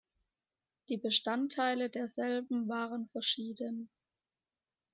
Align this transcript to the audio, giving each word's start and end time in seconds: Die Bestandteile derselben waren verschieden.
Die 0.89 0.97
Bestandteile 0.97 1.91
derselben 1.91 2.67
waren 2.67 3.07
verschieden. 3.09 3.87